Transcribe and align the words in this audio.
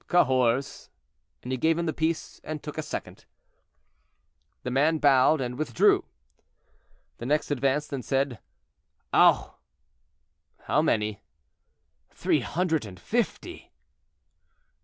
"Cahors;" 0.09 0.89
and 1.43 1.51
he 1.51 1.59
gave 1.59 1.77
him 1.77 1.85
the 1.85 1.93
piece 1.93 2.41
and 2.43 2.63
took 2.63 2.79
a 2.79 2.81
second. 2.81 3.25
The 4.63 4.71
man 4.71 4.97
bowed 4.97 5.39
and 5.41 5.59
withdrew. 5.59 6.05
The 7.19 7.27
next 7.27 7.51
advanced 7.51 7.93
and 7.93 8.03
said, 8.03 8.39
"Auch." 9.13 9.59
"How 10.61 10.81
many?" 10.81 11.21
"Three 12.09 12.39
hundred 12.39 12.83
and 12.83 12.99
fifty." 12.99 13.73